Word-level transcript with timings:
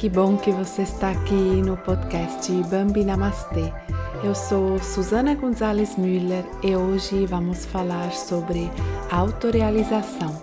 Que 0.00 0.08
bom 0.08 0.34
que 0.34 0.50
você 0.50 0.80
está 0.80 1.10
aqui 1.10 1.34
no 1.34 1.76
podcast 1.76 2.50
Bambi 2.70 3.04
Namastê. 3.04 3.70
Eu 4.24 4.34
sou 4.34 4.78
Susana 4.78 5.34
Gonzalez 5.34 5.94
Müller 5.96 6.42
e 6.62 6.74
hoje 6.74 7.26
vamos 7.26 7.66
falar 7.66 8.10
sobre 8.12 8.70
autorrealização. 9.10 10.40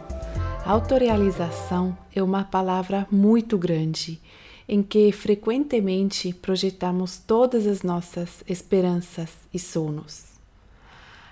Autorrealização 0.63 1.97
é 2.15 2.21
uma 2.21 2.43
palavra 2.43 3.07
muito 3.09 3.57
grande 3.57 4.21
em 4.69 4.83
que 4.83 5.11
frequentemente 5.11 6.31
projetamos 6.33 7.17
todas 7.17 7.65
as 7.65 7.81
nossas 7.81 8.43
esperanças 8.47 9.31
e 9.51 9.57
sonhos. 9.57 10.25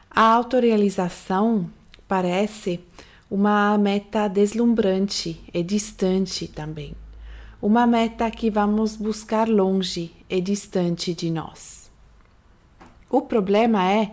A 0.09 0.33
autorrealização 0.33 1.69
parece 2.07 2.79
uma 3.29 3.77
meta 3.77 4.27
deslumbrante 4.27 5.39
e 5.53 5.61
distante 5.61 6.47
também 6.47 6.95
uma 7.65 7.87
meta 7.87 8.29
que 8.29 8.51
vamos 8.51 8.95
buscar 8.95 9.49
longe 9.49 10.11
e 10.29 10.39
distante 10.39 11.15
de 11.15 11.31
nós. 11.31 11.89
O 13.09 13.23
problema 13.23 13.91
é 13.91 14.11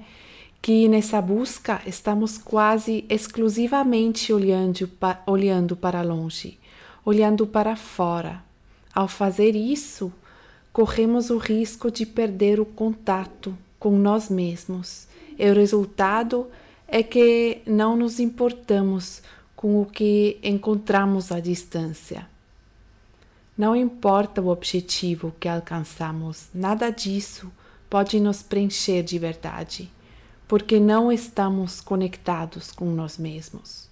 que 0.63 0.89
nessa 0.89 1.21
busca 1.21 1.83
estamos 1.85 2.39
quase 2.39 3.05
exclusivamente 3.11 4.33
olhando, 4.33 4.91
olhando 5.27 5.77
para 5.77 6.01
longe, 6.01 6.59
olhando 7.05 7.47
para 7.47 7.77
fora. 7.77 8.43
Ao 8.95 9.07
fazer 9.07 9.55
isso, 9.55 10.11
corremos 10.73 11.29
o 11.29 11.37
risco 11.37 11.91
de 11.91 12.07
perder 12.07 12.59
o 12.59 12.65
contato 12.65 13.55
com 13.79 13.99
nós 13.99 14.31
mesmos, 14.31 15.07
e 15.39 15.51
o 15.51 15.55
resultado 15.55 16.47
é 16.89 17.03
que 17.03 17.61
não 17.67 17.99
nos 17.99 18.19
importamos 18.19 19.21
com 19.55 19.83
o 19.83 19.85
que 19.85 20.39
encontramos 20.43 21.31
à 21.31 21.39
distância. 21.39 22.32
Não 23.63 23.77
importa 23.77 24.43
o 24.43 24.49
objetivo 24.49 25.33
que 25.39 25.49
alcançamos, 25.49 26.49
nada 26.53 26.91
disso 26.91 27.49
pode 27.89 28.19
nos 28.19 28.43
preencher 28.43 29.05
de 29.05 29.21
verdade, 29.21 29.89
porque 30.49 30.81
não 30.81 31.13
estamos 31.13 31.81
conectados 31.81 32.73
com 32.73 32.87
nós 32.87 33.17
mesmos. 33.17 33.89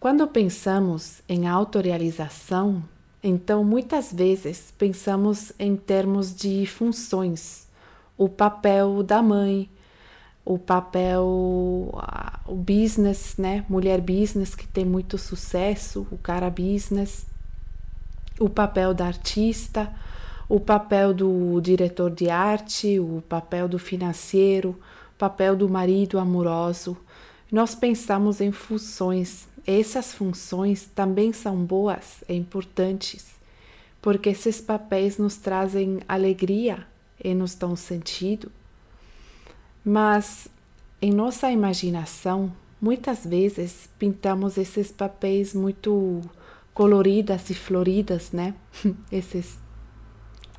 Quando 0.00 0.26
pensamos 0.26 1.20
em 1.28 1.46
autorrealização, 1.46 2.82
então 3.22 3.62
muitas 3.62 4.10
vezes 4.10 4.72
pensamos 4.78 5.52
em 5.58 5.76
termos 5.76 6.34
de 6.34 6.64
funções, 6.64 7.68
o 8.16 8.26
papel 8.26 9.02
da 9.02 9.20
mãe, 9.20 9.68
o 10.46 10.58
papel, 10.58 11.26
o 12.46 12.54
business, 12.54 13.36
né? 13.36 13.66
Mulher 13.68 14.00
business 14.00 14.54
que 14.54 14.66
tem 14.66 14.86
muito 14.86 15.18
sucesso, 15.18 16.06
o 16.10 16.16
cara 16.16 16.48
business 16.48 17.28
o 18.40 18.48
papel 18.48 18.94
da 18.94 19.06
artista, 19.06 19.92
o 20.48 20.58
papel 20.58 21.14
do 21.14 21.60
diretor 21.60 22.10
de 22.10 22.28
arte, 22.28 22.98
o 22.98 23.22
papel 23.28 23.68
do 23.68 23.78
financeiro, 23.78 24.70
o 25.14 25.18
papel 25.18 25.54
do 25.54 25.68
marido 25.68 26.18
amoroso. 26.18 26.96
Nós 27.52 27.74
pensamos 27.74 28.40
em 28.40 28.50
funções. 28.50 29.46
Essas 29.66 30.12
funções 30.12 30.90
também 30.92 31.32
são 31.32 31.64
boas 31.64 32.24
e 32.28 32.34
importantes, 32.34 33.26
porque 34.00 34.30
esses 34.30 34.60
papéis 34.60 35.18
nos 35.18 35.36
trazem 35.36 36.00
alegria 36.08 36.86
e 37.22 37.34
nos 37.34 37.54
dão 37.54 37.76
sentido. 37.76 38.50
Mas 39.84 40.48
em 41.02 41.12
nossa 41.12 41.50
imaginação, 41.50 42.52
muitas 42.80 43.24
vezes 43.24 43.88
pintamos 43.98 44.56
esses 44.56 44.90
papéis 44.90 45.54
muito 45.54 46.22
coloridas 46.80 47.50
e 47.50 47.54
floridas, 47.54 48.32
né? 48.32 48.54
Esses 49.12 49.58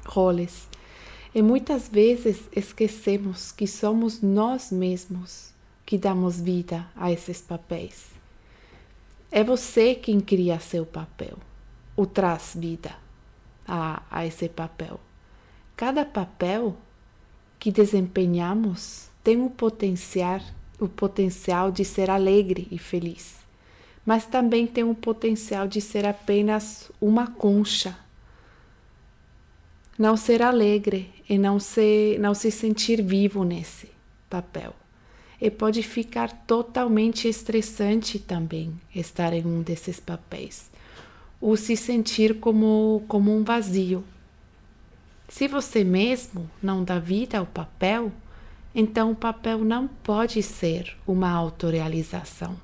roles. 0.05 0.69
E 1.33 1.41
muitas 1.41 1.89
vezes 1.89 2.47
esquecemos 2.55 3.51
que 3.51 3.65
somos 3.65 4.21
nós 4.21 4.71
mesmos 4.71 5.51
que 5.83 5.97
damos 5.97 6.39
vida 6.39 6.87
a 6.95 7.11
esses 7.11 7.41
papéis. 7.41 8.11
É 9.31 9.43
você 9.43 9.95
quem 9.95 10.19
cria 10.19 10.59
seu 10.59 10.85
papel, 10.85 11.39
o 11.97 12.05
traz 12.05 12.51
vida 12.55 12.95
a, 13.67 14.03
a 14.11 14.23
esse 14.23 14.47
papel. 14.47 14.99
Cada 15.75 16.05
papel 16.05 16.77
que 17.57 17.71
desempenhamos 17.71 19.09
tem 19.23 19.41
o 19.41 19.49
potencial, 19.49 20.39
o 20.79 20.87
potencial 20.87 21.71
de 21.71 21.83
ser 21.83 22.11
alegre 22.11 22.67
e 22.69 22.77
feliz 22.77 23.40
mas 24.05 24.25
também 24.25 24.65
tem 24.65 24.83
o 24.83 24.95
potencial 24.95 25.67
de 25.67 25.79
ser 25.79 26.05
apenas 26.05 26.91
uma 26.99 27.27
concha. 27.27 27.97
Não 29.97 30.17
ser 30.17 30.41
alegre 30.41 31.13
e 31.29 31.37
não, 31.37 31.59
ser, 31.59 32.19
não 32.19 32.33
se 32.33 32.49
sentir 32.49 33.01
vivo 33.01 33.43
nesse 33.43 33.89
papel. 34.29 34.73
E 35.39 35.49
pode 35.49 35.83
ficar 35.83 36.31
totalmente 36.45 37.27
estressante 37.27 38.17
também 38.17 38.73
estar 38.95 39.33
em 39.33 39.45
um 39.45 39.61
desses 39.61 39.99
papéis, 39.99 40.69
ou 41.39 41.57
se 41.57 41.75
sentir 41.75 42.39
como, 42.39 43.03
como 43.07 43.35
um 43.35 43.43
vazio. 43.43 44.03
Se 45.27 45.47
você 45.47 45.83
mesmo 45.83 46.49
não 46.61 46.83
dá 46.83 46.99
vida 46.99 47.39
ao 47.39 47.45
papel, 47.45 48.11
então 48.73 49.11
o 49.11 49.15
papel 49.15 49.59
não 49.59 49.87
pode 49.87 50.43
ser 50.43 50.95
uma 51.07 51.29
autorrealização 51.29 52.55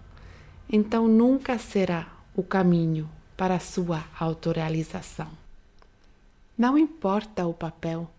então 0.69 1.07
nunca 1.07 1.57
será 1.57 2.07
o 2.35 2.43
caminho 2.43 3.09
para 3.37 3.55
a 3.55 3.59
sua 3.59 4.03
autorrealização. 4.19 5.29
Não 6.57 6.77
importa 6.77 7.45
o 7.45 7.53
papel, 7.53 8.09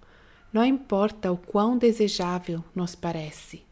não 0.53 0.65
importa 0.65 1.31
o 1.31 1.37
quão 1.37 1.77
desejável 1.77 2.65
nos 2.75 2.95
parece. 2.95 3.63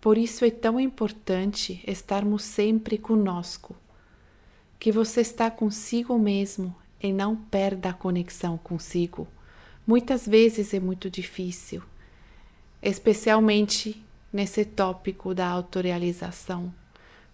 Por 0.00 0.18
isso 0.18 0.44
é 0.44 0.50
tão 0.50 0.80
importante 0.80 1.84
estarmos 1.86 2.42
sempre 2.42 2.98
conosco, 2.98 3.76
que 4.78 4.90
você 4.90 5.20
está 5.20 5.50
consigo 5.50 6.18
mesmo 6.18 6.74
e 7.02 7.12
não 7.12 7.36
perda 7.36 7.90
a 7.90 7.94
conexão 7.94 8.58
consigo. 8.58 9.28
Muitas 9.86 10.26
vezes 10.26 10.72
é 10.72 10.80
muito 10.80 11.10
difícil, 11.10 11.82
especialmente 12.82 14.02
nesse 14.32 14.64
tópico 14.64 15.34
da 15.34 15.46
autorrealização 15.46 16.72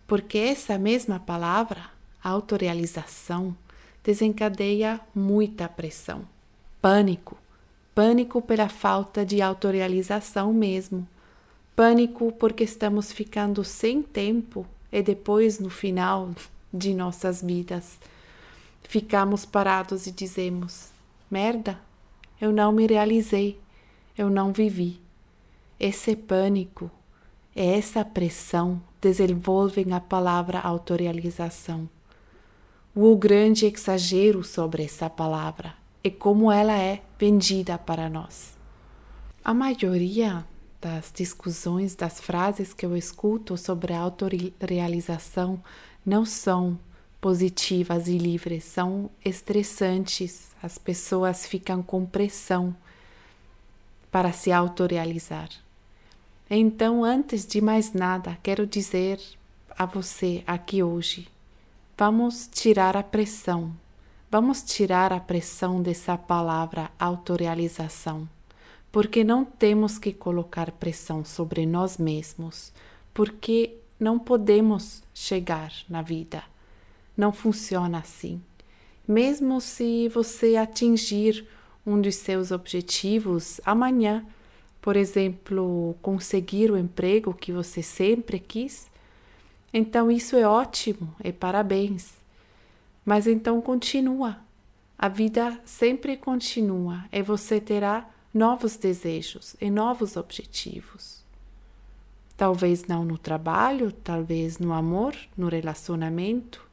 porque 0.06 0.38
essa 0.38 0.78
mesma 0.78 1.18
palavra, 1.18 1.90
autorrealização, 2.22 3.56
desencadeia 4.04 5.00
muita 5.14 5.68
pressão, 5.68 6.22
pânico, 6.80 7.36
pânico 7.94 8.40
pela 8.40 8.68
falta 8.68 9.26
de 9.26 9.42
autorrealização 9.42 10.52
mesmo, 10.52 11.06
pânico 11.74 12.30
porque 12.32 12.62
estamos 12.62 13.10
ficando 13.10 13.64
sem 13.64 14.02
tempo 14.02 14.66
e 14.92 15.02
depois, 15.02 15.58
no 15.58 15.68
final 15.68 16.30
de 16.72 16.94
nossas 16.94 17.42
vidas, 17.42 17.98
ficamos 18.84 19.44
parados 19.44 20.06
e 20.06 20.12
dizemos: 20.12 20.90
merda, 21.28 21.78
eu 22.40 22.52
não 22.52 22.70
me 22.70 22.86
realizei, 22.86 23.58
eu 24.16 24.30
não 24.30 24.52
vivi. 24.52 25.00
Esse 25.78 26.14
pânico, 26.14 26.90
essa 27.54 28.04
pressão 28.04 28.80
desenvolvem 29.00 29.92
a 29.92 30.00
palavra 30.00 30.60
autorrealização. 30.60 31.88
O 32.94 33.14
grande 33.16 33.66
exagero 33.66 34.42
sobre 34.42 34.84
essa 34.84 35.10
palavra 35.10 35.74
é 36.02 36.10
como 36.10 36.50
ela 36.50 36.78
é 36.78 37.02
vendida 37.18 37.76
para 37.76 38.08
nós. 38.08 38.56
A 39.44 39.52
maioria 39.52 40.44
das 40.80 41.12
discussões, 41.14 41.94
das 41.94 42.20
frases 42.20 42.72
que 42.72 42.86
eu 42.86 42.96
escuto 42.96 43.56
sobre 43.56 43.92
a 43.92 44.00
autorrealização 44.00 45.62
não 46.04 46.24
são 46.24 46.78
positivas 47.20 48.08
e 48.08 48.18
livres, 48.18 48.64
são 48.64 49.10
estressantes. 49.24 50.54
As 50.62 50.78
pessoas 50.78 51.46
ficam 51.46 51.82
com 51.82 52.06
pressão 52.06 52.74
para 54.10 54.32
se 54.32 54.52
autorrealizar. 54.52 55.48
Então, 56.48 57.02
antes 57.02 57.44
de 57.44 57.60
mais 57.60 57.92
nada, 57.92 58.38
quero 58.40 58.68
dizer 58.68 59.20
a 59.76 59.84
você 59.84 60.44
aqui 60.46 60.80
hoje: 60.80 61.26
vamos 61.98 62.46
tirar 62.46 62.96
a 62.96 63.02
pressão, 63.02 63.72
vamos 64.30 64.62
tirar 64.62 65.12
a 65.12 65.18
pressão 65.18 65.82
dessa 65.82 66.16
palavra 66.16 66.88
autorrealização, 67.00 68.28
porque 68.92 69.24
não 69.24 69.44
temos 69.44 69.98
que 69.98 70.12
colocar 70.12 70.70
pressão 70.70 71.24
sobre 71.24 71.66
nós 71.66 71.98
mesmos, 71.98 72.72
porque 73.12 73.78
não 73.98 74.16
podemos 74.16 75.02
chegar 75.12 75.72
na 75.88 76.00
vida. 76.00 76.44
Não 77.16 77.32
funciona 77.32 77.98
assim. 77.98 78.40
Mesmo 79.08 79.60
se 79.60 80.08
você 80.10 80.54
atingir 80.54 81.44
um 81.84 82.00
dos 82.00 82.16
seus 82.16 82.52
objetivos 82.52 83.60
amanhã, 83.64 84.24
por 84.86 84.94
exemplo, 84.94 85.96
conseguir 86.00 86.70
o 86.70 86.78
emprego 86.78 87.34
que 87.34 87.50
você 87.50 87.82
sempre 87.82 88.38
quis, 88.38 88.88
então 89.74 90.08
isso 90.08 90.36
é 90.36 90.46
ótimo 90.46 91.12
e 91.24 91.32
parabéns. 91.32 92.14
Mas 93.04 93.26
então 93.26 93.60
continua. 93.60 94.38
A 94.96 95.08
vida 95.08 95.60
sempre 95.64 96.16
continua 96.16 97.04
e 97.10 97.20
você 97.20 97.60
terá 97.60 98.08
novos 98.32 98.76
desejos 98.76 99.56
e 99.60 99.70
novos 99.70 100.16
objetivos. 100.16 101.24
Talvez 102.36 102.84
não 102.84 103.04
no 103.04 103.18
trabalho, 103.18 103.90
talvez 103.90 104.60
no 104.60 104.72
amor, 104.72 105.16
no 105.36 105.48
relacionamento. 105.48 106.64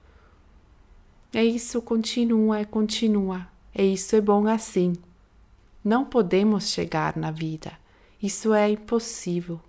E 1.34 1.42
isso 1.42 1.82
continua 1.82 2.62
e 2.62 2.66
continua, 2.66 3.48
e 3.74 3.92
isso 3.92 4.16
é 4.16 4.22
bom 4.22 4.46
assim. 4.46 4.94
Não 5.84 6.06
podemos 6.06 6.70
chegar 6.70 7.18
na 7.18 7.32
vida, 7.32 7.82
isso 8.24 8.54
é 8.54 8.72
impossível. 8.72 9.60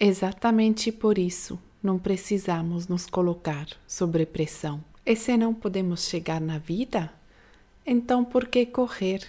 Exatamente 0.00 0.92
por 0.92 1.18
isso 1.18 1.58
não 1.82 1.98
precisamos 1.98 2.88
nos 2.88 3.06
colocar 3.06 3.66
sob 3.86 4.24
pressão. 4.24 4.82
E 5.04 5.14
se 5.14 5.36
não 5.36 5.52
podemos 5.52 6.08
chegar 6.08 6.40
na 6.40 6.56
vida, 6.56 7.12
então, 7.84 8.24
por 8.24 8.48
que 8.48 8.66
correr? 8.66 9.24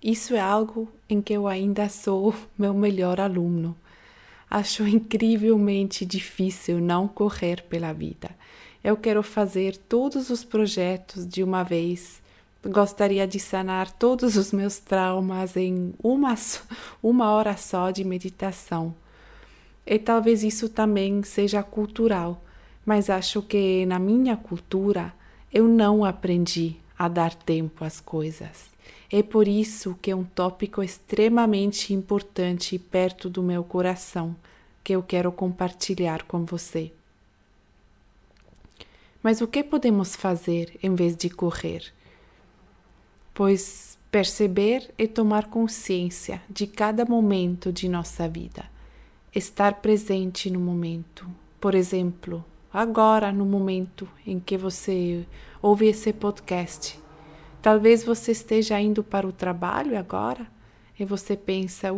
Isso 0.00 0.34
é 0.34 0.40
algo 0.40 0.88
em 1.08 1.20
que 1.20 1.32
eu 1.32 1.48
ainda 1.48 1.88
sou 1.88 2.34
meu 2.56 2.72
melhor 2.72 3.20
aluno. 3.20 3.76
Acho 4.48 4.86
incrivelmente 4.86 6.06
difícil 6.06 6.80
não 6.80 7.08
correr 7.08 7.62
pela 7.68 7.92
vida. 7.92 8.30
Eu 8.82 8.96
quero 8.96 9.22
fazer 9.22 9.76
todos 9.76 10.30
os 10.30 10.44
projetos 10.44 11.26
de 11.26 11.42
uma 11.42 11.64
vez. 11.64 12.22
Gostaria 12.64 13.26
de 13.26 13.38
sanar 13.38 13.90
todos 13.90 14.36
os 14.36 14.52
meus 14.52 14.78
traumas 14.78 15.56
em 15.56 15.94
uma, 16.02 16.34
uma 17.00 17.30
hora 17.30 17.56
só 17.56 17.90
de 17.90 18.02
meditação. 18.04 18.94
E 19.86 19.98
talvez 19.98 20.42
isso 20.42 20.68
também 20.68 21.22
seja 21.22 21.62
cultural, 21.62 22.42
mas 22.84 23.08
acho 23.08 23.42
que 23.42 23.86
na 23.86 23.98
minha 23.98 24.36
cultura 24.36 25.14
eu 25.52 25.68
não 25.68 26.04
aprendi 26.04 26.76
a 26.98 27.06
dar 27.06 27.32
tempo 27.32 27.84
às 27.84 28.00
coisas. 28.00 28.70
É 29.10 29.22
por 29.22 29.46
isso 29.46 29.96
que 30.02 30.10
é 30.10 30.16
um 30.16 30.24
tópico 30.24 30.82
extremamente 30.82 31.94
importante 31.94 32.74
e 32.74 32.78
perto 32.78 33.30
do 33.30 33.42
meu 33.42 33.62
coração 33.62 34.36
que 34.82 34.94
eu 34.94 35.02
quero 35.02 35.30
compartilhar 35.30 36.24
com 36.24 36.44
você. 36.44 36.92
Mas 39.22 39.40
o 39.40 39.46
que 39.46 39.62
podemos 39.62 40.16
fazer 40.16 40.78
em 40.82 40.94
vez 40.94 41.16
de 41.16 41.30
correr? 41.30 41.92
Pois 43.38 43.96
perceber 44.10 44.92
e 44.98 45.06
tomar 45.06 45.46
consciência 45.46 46.42
de 46.50 46.66
cada 46.66 47.04
momento 47.04 47.72
de 47.72 47.88
nossa 47.88 48.28
vida, 48.28 48.68
estar 49.32 49.74
presente 49.74 50.50
no 50.50 50.58
momento. 50.58 51.24
Por 51.60 51.72
exemplo, 51.76 52.44
agora, 52.72 53.30
no 53.30 53.46
momento 53.46 54.08
em 54.26 54.40
que 54.40 54.58
você 54.58 55.24
ouve 55.62 55.86
esse 55.86 56.12
podcast. 56.12 56.98
Talvez 57.62 58.02
você 58.02 58.32
esteja 58.32 58.80
indo 58.80 59.04
para 59.04 59.24
o 59.24 59.30
trabalho 59.30 59.96
agora 59.96 60.44
e 60.98 61.04
você 61.04 61.36
pensa: 61.36 61.90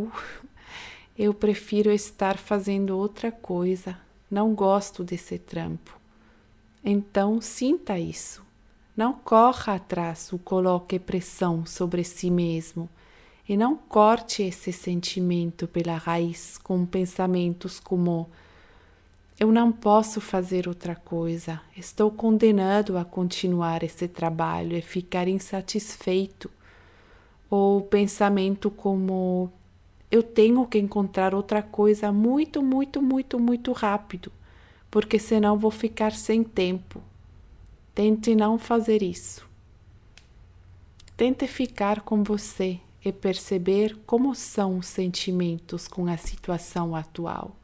eu 1.17 1.33
prefiro 1.33 1.91
estar 1.91 2.37
fazendo 2.37 2.99
outra 2.99 3.33
coisa, 3.33 3.99
não 4.31 4.55
gosto 4.55 5.03
desse 5.03 5.39
trampo. 5.39 5.99
Então 6.85 7.41
sinta 7.41 7.99
isso. 7.99 8.50
Não 8.97 9.13
corra 9.13 9.75
atrás 9.75 10.33
ou 10.33 10.39
coloque 10.39 10.99
pressão 10.99 11.65
sobre 11.65 12.05
si 12.05 12.31
mesmo 12.31 12.89
e 13.49 13.57
não 13.57 13.77
corte 13.77 14.43
esse 14.43 14.73
sentimento 14.73 15.67
pela 15.67 15.97
raiz 15.97 16.59
com 16.59 16.85
pensamentos 16.87 17.81
como 17.81 18.29
eu 19.41 19.51
não 19.51 19.73
posso 19.73 20.21
fazer 20.21 20.69
outra 20.69 20.95
coisa. 20.95 21.61
Estou 21.75 22.11
condenado 22.11 22.99
a 22.99 23.05
continuar 23.05 23.83
esse 23.83 24.07
trabalho 24.07 24.77
e 24.77 24.83
ficar 24.83 25.27
insatisfeito. 25.27 26.51
Ou 27.49 27.81
pensamento 27.81 28.71
como 28.71 29.51
eu 30.11 30.23
tenho 30.23 30.67
que 30.67 30.79
encontrar 30.79 31.35
outra 31.35 31.63
coisa 31.63 32.13
muito, 32.13 32.63
muito, 32.63 33.01
muito, 33.01 33.41
muito 33.41 33.73
rápido, 33.73 34.31
porque 34.91 35.19
senão 35.19 35.59
vou 35.59 35.71
ficar 35.71 36.13
sem 36.13 36.45
tempo. 36.45 37.03
Tente 37.95 38.35
não 38.35 38.59
fazer 38.59 39.03
isso. 39.03 39.49
Tente 41.17 41.47
ficar 41.47 42.03
com 42.03 42.23
você 42.23 42.81
e 43.05 43.13
perceber 43.13 43.97
como 44.07 44.35
são 44.35 44.79
os 44.79 44.87
sentimentos 44.87 45.89
com 45.89 46.07
a 46.07 46.17
situação 46.17 46.95
atual. 46.95 47.57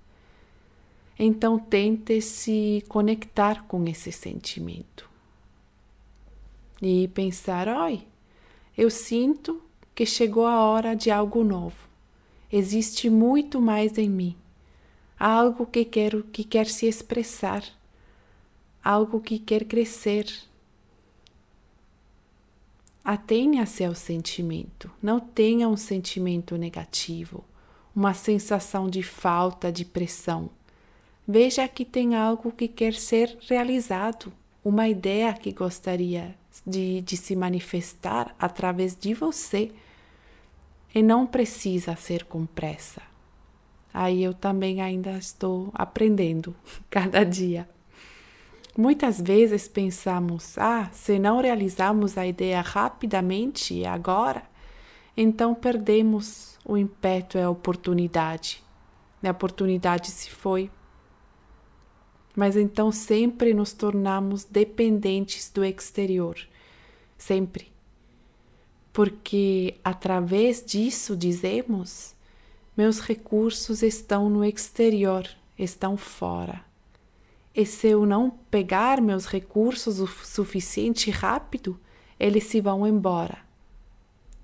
Então 1.19 1.58
tente 1.58 2.20
se 2.20 2.84
conectar 2.88 3.64
com 3.64 3.87
esse 3.87 4.12
sentimento 4.12 5.08
e 6.81 7.08
pensar: 7.08 7.69
oi, 7.69 8.06
eu 8.76 8.90
sinto 8.90 9.62
que 9.94 10.05
chegou 10.05 10.46
a 10.46 10.61
hora 10.62 10.94
de 10.94 11.11
algo 11.11 11.43
novo. 11.43 11.88
Existe 12.52 13.08
muito 13.08 13.61
mais 13.61 13.96
em 13.96 14.11
mim, 14.11 14.37
algo 15.19 15.67
que 15.67 15.84
quero 15.84 16.23
que 16.25 16.44
quer 16.44 16.67
se 16.67 16.87
expressar, 16.87 17.64
algo 18.86 19.20
que 19.20 19.38
quer 19.38 19.64
crescer. 19.64 20.26
Atenha-se 23.04 23.84
ao 23.84 23.94
sentimento, 23.94 24.90
não 25.02 25.20
tenha 25.20 25.68
um 25.68 25.76
sentimento 25.76 26.56
negativo, 26.56 27.44
uma 27.94 28.14
sensação 28.14 28.88
de 28.88 29.02
falta, 29.02 29.70
de 29.70 29.84
pressão 29.84 30.50
Veja 31.28 31.66
que 31.66 31.84
tem 31.84 32.14
algo 32.14 32.52
que 32.52 32.68
quer 32.68 32.94
ser 32.94 33.36
realizado, 33.48 34.32
uma 34.64 34.88
ideia 34.88 35.32
que 35.34 35.50
gostaria 35.50 36.36
de, 36.64 37.00
de 37.00 37.16
se 37.16 37.34
manifestar 37.34 38.32
através 38.38 38.94
de 38.94 39.12
você 39.12 39.72
e 40.94 41.02
não 41.02 41.26
precisa 41.26 41.96
ser 41.96 42.24
com 42.24 42.46
pressa. 42.46 43.02
Aí 43.92 44.22
eu 44.22 44.32
também 44.32 44.80
ainda 44.80 45.18
estou 45.18 45.70
aprendendo 45.74 46.54
cada 46.88 47.24
dia. 47.24 47.68
Muitas 48.76 49.20
vezes 49.20 49.66
pensamos: 49.68 50.59
ah, 50.59 50.90
se 50.92 51.18
não 51.18 51.40
realizamos 51.40 52.18
a 52.18 52.26
ideia 52.26 52.61
rapidamente 52.61 53.75
e 53.75 53.87
agora, 53.87 54.42
então 55.16 55.54
perdemos 55.54 56.59
o 56.64 56.76
impeto 56.76 57.38
e 57.38 57.42
a 57.42 57.50
oportunidade. 57.50 58.62
A 59.23 59.30
oportunidade 59.30 60.11
se 60.11 60.30
foi 60.30 60.71
mas 62.37 62.54
então 62.54 62.92
sempre 62.92 63.54
nos 63.54 63.73
tornamos 63.73 64.45
dependentes 64.45 65.50
do 65.50 65.64
exterior. 65.64 66.38
Sempre. 67.16 67.73
Porque 68.92 69.78
através 69.83 70.62
disso 70.62 71.16
dizemos: 71.16 72.14
meus 72.76 73.00
recursos 73.00 73.83
estão 73.83 74.28
no 74.28 74.45
exterior, 74.45 75.26
estão 75.59 75.97
fora. 75.97 76.62
E 77.56 77.64
se 77.64 77.88
eu 77.88 78.04
não 78.04 78.28
pegar 78.50 79.00
meus 79.00 79.25
recursos 79.25 79.98
o 79.98 80.06
suficiente 80.06 81.10
rápido, 81.10 81.80
eles 82.20 82.44
se 82.44 82.60
vão 82.60 82.86
embora. 82.86 83.38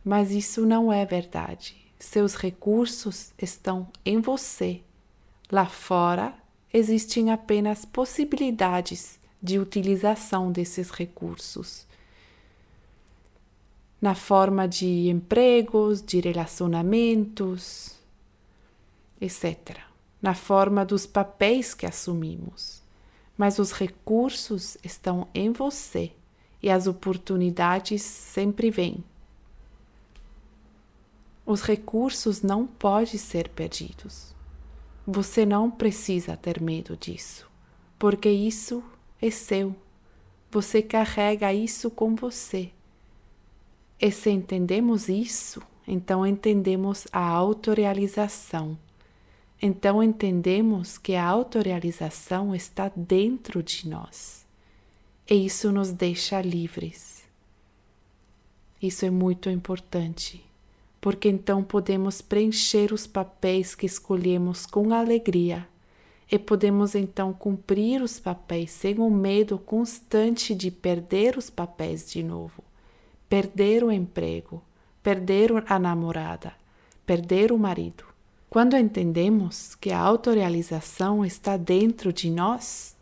Mas 0.03 0.31
isso 0.31 0.65
não 0.65 0.91
é 0.91 1.05
verdade. 1.05 1.77
Seus 1.99 2.35
recursos 2.35 3.35
estão 3.37 3.87
em 4.03 4.19
você. 4.19 4.81
Lá 5.51 5.67
fora 5.67 6.35
existem 6.73 7.31
apenas 7.31 7.85
possibilidades 7.85 9.21
de 9.43 9.59
utilização 9.59 10.51
desses 10.51 10.89
recursos 10.91 11.87
na 14.01 14.17
forma 14.17 14.67
de 14.67 15.09
empregos, 15.09 16.03
de 16.03 16.19
relacionamentos, 16.19 17.95
etc., 19.21 19.77
na 20.21 20.35
forma 20.35 20.85
dos 20.85 21.07
papéis 21.07 21.73
que 21.73 21.87
assumimos. 21.87 22.82
Mas 23.37 23.59
os 23.59 23.73
recursos 23.73 24.77
estão 24.83 25.27
em 25.35 25.53
você 25.53 26.13
e 26.63 26.71
as 26.71 26.87
oportunidades 26.87 28.03
sempre 28.03 28.71
vêm. 28.71 29.03
Os 31.45 31.63
recursos 31.63 32.41
não 32.43 32.67
podem 32.67 33.19
ser 33.19 33.49
perdidos. 33.49 34.33
Você 35.07 35.45
não 35.45 35.69
precisa 35.69 36.37
ter 36.37 36.61
medo 36.61 36.97
disso, 36.97 37.51
porque 37.99 38.29
isso 38.29 38.83
é 39.21 39.31
seu. 39.31 39.75
Você 40.51 40.81
carrega 40.81 41.53
isso 41.53 41.91
com 41.91 42.15
você. 42.15 42.71
E 43.99 44.11
se 44.13 44.31
entendemos 44.31 45.09
isso, 45.09 45.61
então 45.87 46.27
entendemos 46.27 47.09
a 47.13 47.25
autorrealização. 47.25 48.79
Então 49.63 50.03
entendemos 50.03 50.99
que 50.99 51.15
a 51.15 51.25
autorrealização 51.25 52.55
está 52.55 52.91
dentro 52.95 53.63
de 53.63 53.89
nós. 53.89 54.45
E 55.31 55.47
isso 55.47 55.71
nos 55.71 55.93
deixa 55.93 56.43
livres. 56.43 57.23
Isso 58.83 59.07
é 59.07 59.11
muito 59.11 59.49
importante 59.49 60.45
porque 61.03 61.29
então 61.29 61.65
podemos 61.65 62.23
preencher 62.23 62.93
os 62.93 63.09
papéis 63.09 63.75
que 63.75 63.85
escolhemos 63.85 64.65
com 64.65 64.95
alegria 64.95 65.67
e 66.31 66.39
podemos 66.39 66.95
então 66.95 67.33
cumprir 67.33 68.01
os 68.01 68.21
papéis 68.21 68.71
sem 68.71 69.01
o 69.01 69.11
medo 69.11 69.59
constante 69.59 70.55
de 70.55 70.71
perder 70.71 71.37
os 71.37 71.51
papéis 71.51 72.09
de 72.09 72.23
novo, 72.23 72.63
perder 73.29 73.83
o 73.83 73.91
emprego, 73.91 74.63
perder 75.03 75.51
a 75.67 75.77
namorada, 75.77 76.53
perder 77.05 77.51
o 77.51 77.59
marido. 77.59 78.12
Quando 78.53 78.77
entendemos 78.77 79.75
que 79.75 79.91
a 79.93 79.99
autorrealização 79.99 81.25
está 81.25 81.57
dentro 81.57 82.13
de 82.13 82.29
nós, 82.31 82.95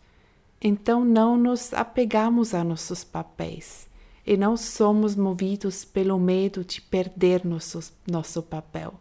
então 0.63 1.05
não 1.05 1.37
nos 1.37 1.75
apegamos 1.75 2.55
a 2.55 2.63
nossos 2.63 3.03
papéis 3.03 3.89
e 4.25 4.37
não 4.37 4.57
somos 4.57 5.17
movidos 5.17 5.85
pelo 5.85 6.21
medo 6.21 6.65
de 6.65 6.81
perder 6.81 7.45
nosso, 7.45 7.93
nosso 8.09 8.45
papel. 8.45 8.95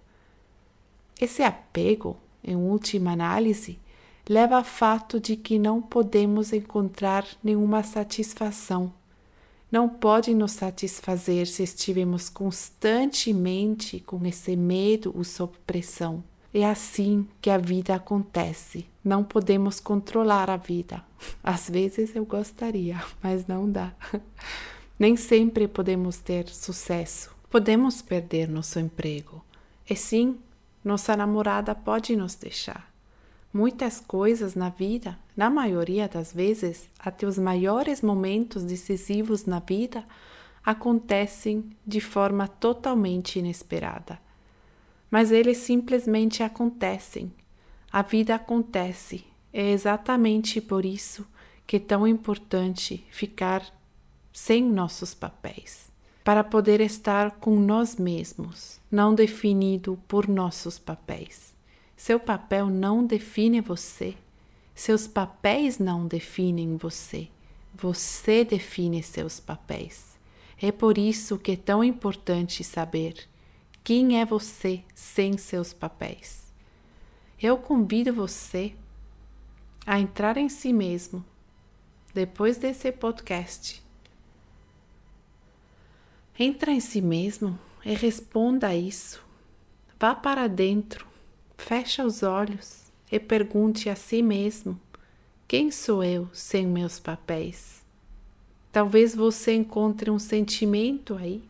Esse 1.22 1.44
apego, 1.44 2.18
em 2.44 2.56
última 2.56 3.12
análise, 3.12 3.78
leva 4.28 4.56
ao 4.56 4.64
fato 4.64 5.20
de 5.20 5.36
que 5.36 5.60
não 5.60 5.80
podemos 5.80 6.52
encontrar 6.52 7.28
nenhuma 7.44 7.84
satisfação. 7.84 8.92
Não 9.72 9.88
pode 9.88 10.34
nos 10.34 10.54
satisfazer 10.54 11.46
se 11.46 11.62
estivermos 11.62 12.28
constantemente 12.28 14.00
com 14.00 14.26
esse 14.26 14.56
medo 14.56 15.14
ou 15.16 15.24
sob 15.24 15.54
pressão. 15.68 16.24
É 16.54 16.66
assim 16.66 17.28
que 17.40 17.50
a 17.50 17.58
vida 17.58 17.94
acontece. 17.94 18.88
Não 19.04 19.24
podemos 19.24 19.80
controlar 19.80 20.50
a 20.50 20.58
vida. 20.58 21.04
Às 21.44 21.70
vezes 21.70 22.16
eu 22.16 22.26
gostaria, 22.26 23.02
mas 23.22 23.46
não 23.46 23.70
dá. 23.70 23.94
Nem 24.98 25.16
sempre 25.16 25.68
podemos 25.68 26.18
ter 26.18 26.48
sucesso. 26.50 27.36
Podemos 27.50 28.02
perder 28.02 28.50
nosso 28.50 28.80
emprego. 28.80 29.44
E 29.88 29.96
sim, 29.96 30.40
nossa 30.84 31.16
namorada 31.16 31.76
pode 31.76 32.16
nos 32.16 32.36
deixar. 32.36 32.92
Muitas 33.54 34.00
coisas 34.00 34.56
na 34.56 34.70
vida, 34.70 35.18
na 35.36 35.50
maioria 35.50 36.08
das 36.08 36.34
vezes, 36.34 36.90
até 37.00 37.26
os 37.26 37.38
maiores 37.38 38.02
momentos 38.02 38.64
decisivos 38.64 39.46
na 39.46 39.60
vida, 39.60 40.04
acontecem 40.64 41.70
de 41.86 42.00
forma 42.02 42.48
totalmente 42.48 43.40
inesperada. 43.40 44.20
Mas 45.10 45.32
eles 45.32 45.58
simplesmente 45.58 46.44
acontecem. 46.44 47.32
A 47.92 48.02
vida 48.02 48.36
acontece. 48.36 49.26
É 49.52 49.72
exatamente 49.72 50.62
por 50.62 50.86
isso 50.86 51.26
que 51.66 51.78
é 51.78 51.80
tão 51.80 52.08
importante 52.08 53.06
ficar 53.10 53.64
sem 54.32 54.64
nossos 54.64 55.14
papéis, 55.14 55.92
para 56.24 56.44
poder 56.44 56.82
estar 56.82 57.32
com 57.32 57.60
nós 57.60 57.96
mesmos, 57.96 58.80
não 58.92 59.14
definido 59.14 60.00
por 60.08 60.28
nossos 60.28 60.80
papéis. 60.80 61.54
Seu 61.96 62.20
papel 62.20 62.68
não 62.68 63.06
define 63.06 63.60
você. 63.60 64.16
Seus 64.74 65.06
papéis 65.08 65.78
não 65.78 66.08
definem 66.08 66.78
você. 66.78 67.28
Você 67.76 68.46
define 68.46 69.04
seus 69.04 69.40
papéis. 69.40 70.18
É 70.62 70.72
por 70.72 70.98
isso 70.98 71.38
que 71.38 71.52
é 71.52 71.56
tão 71.58 71.84
importante 71.84 72.64
saber 72.64 73.28
quem 73.84 74.20
é 74.20 74.26
você 74.26 74.84
sem 74.94 75.38
seus 75.38 75.74
papéis. 75.74 76.52
Eu 77.42 77.58
convido 77.58 78.14
você 78.14 78.74
a 79.86 80.00
entrar 80.00 80.38
em 80.38 80.50
si 80.50 80.74
mesmo 80.74 81.24
depois 82.14 82.58
desse 82.58 82.92
podcast. 82.92 83.84
Entra 86.38 86.72
em 86.72 86.80
si 86.80 87.02
mesmo 87.02 87.58
e 87.86 87.94
responda 87.94 88.68
a 88.68 88.76
isso. 88.76 89.24
Vá 90.00 90.16
para 90.16 90.48
dentro 90.48 91.10
Feche 91.60 92.02
os 92.02 92.24
olhos 92.24 92.86
e 93.12 93.20
pergunte 93.20 93.90
a 93.90 93.96
si 93.96 94.24
mesmo: 94.24 94.80
quem 95.48 95.70
sou 95.70 96.04
eu 96.04 96.28
sem 96.34 96.66
meus 96.66 97.00
papéis? 97.00 97.84
Talvez 98.72 99.14
você 99.14 99.54
encontre 99.54 100.10
um 100.10 100.18
sentimento 100.18 101.16
aí, 101.16 101.44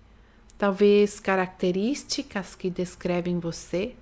talvez 0.60 1.20
características 1.20 2.54
que 2.54 2.70
descrevem 2.70 3.40
você. 3.40 3.96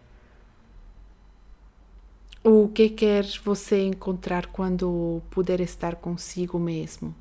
O 2.44 2.68
que 2.68 2.90
quer 2.90 3.26
você 3.46 3.84
encontrar 3.84 4.48
quando 4.48 5.22
puder 5.30 5.62
estar 5.62 5.96
consigo 5.96 6.60
mesmo, 6.60 7.16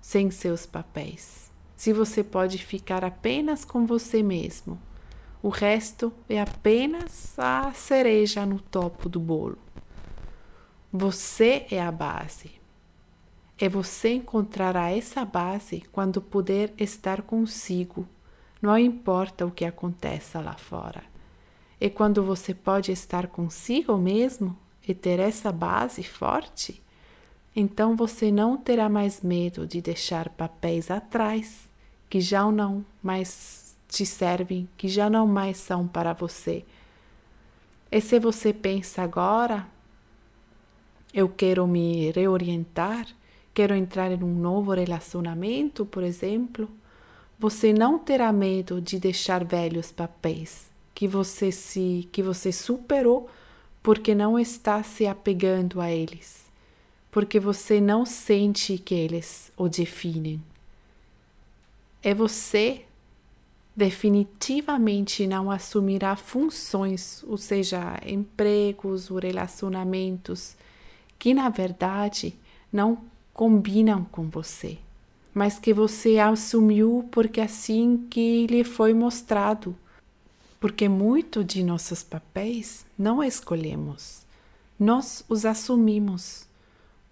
sem 0.00 0.30
seus 0.30 0.64
papéis? 0.64 1.50
Se 1.76 1.92
você 1.92 2.24
pode 2.24 2.56
ficar 2.56 3.04
apenas 3.04 3.66
com 3.66 3.84
você 3.84 4.22
mesmo 4.22 4.80
o 5.40 5.50
resto 5.50 6.12
é 6.28 6.40
apenas 6.40 7.38
a 7.38 7.72
cereja 7.72 8.44
no 8.44 8.58
topo 8.58 9.08
do 9.08 9.20
bolo. 9.20 9.56
Você 10.92 11.64
é 11.70 11.80
a 11.80 11.92
base. 11.92 12.50
E 13.60 13.68
você 13.68 14.14
encontrará 14.14 14.90
essa 14.90 15.24
base 15.24 15.84
quando 15.92 16.20
puder 16.20 16.72
estar 16.76 17.22
consigo, 17.22 18.04
não 18.60 18.76
importa 18.76 19.46
o 19.46 19.50
que 19.50 19.64
aconteça 19.64 20.40
lá 20.40 20.54
fora. 20.54 21.02
E 21.80 21.88
quando 21.88 22.22
você 22.22 22.52
pode 22.52 22.90
estar 22.90 23.28
consigo 23.28 23.96
mesmo 23.96 24.56
e 24.86 24.94
ter 24.94 25.20
essa 25.20 25.52
base 25.52 26.02
forte, 26.02 26.82
então 27.54 27.94
você 27.94 28.32
não 28.32 28.56
terá 28.56 28.88
mais 28.88 29.20
medo 29.20 29.66
de 29.66 29.80
deixar 29.80 30.28
papéis 30.30 30.90
atrás 30.90 31.68
que 32.08 32.20
já 32.20 32.50
não 32.50 32.84
mais 33.02 33.76
te 33.86 34.04
servem, 34.04 34.68
que 34.76 34.88
já 34.88 35.08
não 35.08 35.26
mais 35.26 35.56
são 35.58 35.86
para 35.86 36.12
você. 36.12 36.64
E 37.90 38.00
se 38.00 38.18
você 38.18 38.52
pensa 38.52 39.02
agora, 39.02 39.66
eu 41.12 41.28
quero 41.28 41.66
me 41.66 42.10
reorientar, 42.10 43.06
quero 43.54 43.74
entrar 43.74 44.10
em 44.12 44.22
um 44.22 44.34
novo 44.34 44.72
relacionamento, 44.72 45.86
por 45.86 46.02
exemplo, 46.02 46.68
você 47.38 47.72
não 47.72 47.98
terá 47.98 48.32
medo 48.32 48.80
de 48.80 48.98
deixar 48.98 49.44
velhos 49.44 49.92
papéis 49.92 50.68
que 50.94 51.06
você 51.06 51.52
se 51.52 52.08
que 52.10 52.22
você 52.22 52.50
superou 52.50 53.30
porque 53.82 54.14
não 54.14 54.38
está 54.38 54.82
se 54.82 55.06
apegando 55.06 55.80
a 55.80 55.90
eles, 55.90 56.44
porque 57.10 57.38
você 57.38 57.80
não 57.80 58.04
sente 58.04 58.76
que 58.76 58.94
eles 58.94 59.52
o 59.56 59.68
definem. 59.68 60.42
É 62.02 62.12
você 62.12 62.84
definitivamente 63.74 65.24
não 65.26 65.50
assumirá 65.50 66.16
funções, 66.16 67.22
ou 67.28 67.38
seja, 67.38 68.00
empregos 68.04 69.08
ou 69.08 69.18
relacionamentos 69.18 70.56
que 71.16 71.32
na 71.32 71.48
verdade 71.48 72.34
não 72.72 72.98
combinam 73.32 74.04
com 74.04 74.28
você, 74.28 74.78
mas 75.38 75.56
que 75.56 75.72
você 75.72 76.18
assumiu 76.18 77.08
porque 77.12 77.40
assim 77.40 78.04
que 78.10 78.44
lhe 78.48 78.64
foi 78.64 78.92
mostrado. 78.92 79.72
Porque 80.58 80.88
muito 80.88 81.44
de 81.44 81.62
nossos 81.62 82.02
papéis 82.02 82.84
não 82.98 83.22
escolhemos, 83.22 84.26
nós 84.76 85.24
os 85.28 85.44
assumimos 85.44 86.44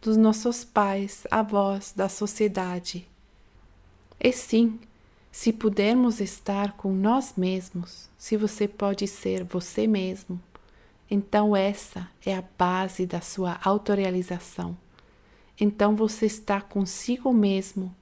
dos 0.03 0.17
nossos 0.17 0.65
pais, 0.65 1.25
avós, 1.31 1.93
da 1.95 2.09
sociedade. 2.09 3.07
E 4.19 4.33
sim, 4.33 4.81
se 5.31 5.53
pudermos 5.53 6.21
estar 6.21 6.73
com 6.73 6.93
nós 6.93 7.35
mesmos, 7.37 8.09
se 8.19 8.37
você 8.37 8.67
pode 8.67 9.07
ser 9.07 9.45
você 9.45 9.87
mesmo, 9.87 10.41
então 11.09 11.55
essa 11.55 12.11
é 12.27 12.35
a 12.35 12.43
base 12.59 13.07
da 13.07 13.21
sua 13.21 13.61
autorrealização. 13.63 14.77
Então 15.61 15.95
você 15.95 16.27
está 16.27 16.61
consigo 16.61 17.33
mesmo 17.33 17.95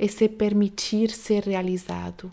e 0.00 0.08
se 0.08 0.30
permitir 0.30 1.10
ser 1.10 1.44
realizado. 1.44 2.32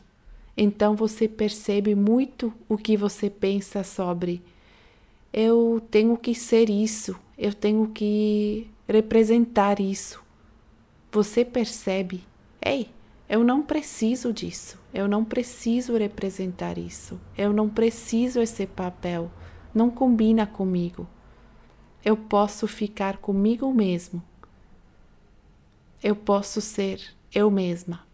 Então 0.55 0.95
você 0.95 1.27
percebe 1.27 1.93
muito 1.93 2.53
o 2.69 2.77
que 2.77 2.95
você 2.95 3.29
pensa 3.29 3.83
sobre 3.83 4.41
eu 5.33 5.85
tenho 5.91 6.17
que 6.17 6.33
ser 6.33 6.69
isso, 6.69 7.19
eu 7.37 7.53
tenho 7.53 7.89
que 7.89 8.71
representar 8.87 9.81
isso. 9.81 10.23
Você 11.11 11.43
percebe, 11.43 12.23
ei, 12.65 12.89
eu 13.27 13.43
não 13.43 13.61
preciso 13.61 14.31
disso, 14.31 14.79
eu 14.93 15.05
não 15.05 15.25
preciso 15.25 15.97
representar 15.97 16.77
isso, 16.77 17.19
eu 17.37 17.51
não 17.51 17.67
preciso 17.67 18.41
esse 18.41 18.65
papel, 18.65 19.29
não 19.75 19.91
combina 19.91 20.47
comigo. 20.47 21.05
Eu 22.03 22.15
posso 22.15 22.65
ficar 22.65 23.17
comigo 23.17 23.71
mesmo. 23.73 24.23
Eu 26.01 26.15
posso 26.15 26.61
ser 26.61 27.16
eu 27.33 27.49
mesma. 27.51 28.05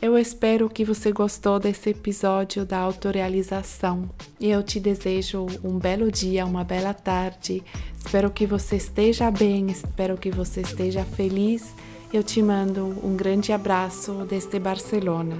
Eu 0.00 0.16
espero 0.16 0.68
que 0.70 0.84
você 0.84 1.12
gostou 1.12 1.58
desse 1.58 1.90
episódio 1.90 2.64
da 2.64 2.78
autorrealização 2.78 4.08
e 4.38 4.50
eu 4.50 4.62
te 4.62 4.80
desejo 4.80 5.46
um 5.62 5.78
belo 5.78 6.10
dia, 6.10 6.46
uma 6.46 6.64
bela 6.64 6.94
tarde. 6.94 7.62
Espero 7.98 8.30
que 8.30 8.46
você 8.46 8.76
esteja 8.76 9.30
bem, 9.30 9.70
espero 9.70 10.16
que 10.16 10.30
você 10.30 10.62
esteja 10.62 11.04
feliz 11.04 11.74
eu 12.12 12.24
te 12.24 12.42
mando 12.42 12.86
um 13.04 13.14
grande 13.14 13.52
abraço 13.52 14.26
desde 14.28 14.58
Barcelona. 14.58 15.36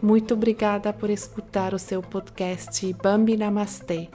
Muito 0.00 0.34
obrigada 0.34 0.92
por 0.92 1.10
escutar 1.10 1.74
o 1.74 1.80
seu 1.80 2.00
podcast 2.00 2.92
Bambi 3.02 3.36
Namastê. 3.36 4.08